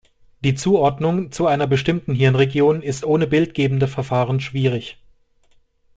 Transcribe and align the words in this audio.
Die 0.43 0.55
Zuordnung 0.55 1.31
zu 1.31 1.45
einer 1.45 1.67
bestimmten 1.67 2.15
Hirnregion 2.15 2.81
ist 2.81 3.05
ohne 3.05 3.27
bildgebende 3.27 3.87
Verfahren 3.87 4.39
schwierig. 4.39 4.97